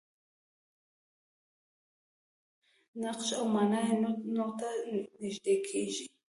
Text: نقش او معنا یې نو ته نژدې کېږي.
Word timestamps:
نقش 3.03 3.27
او 3.39 3.45
معنا 3.55 3.79
یې 3.87 3.95
نو 4.35 4.45
ته 4.59 4.69
نژدې 5.21 5.55
کېږي. 5.67 6.05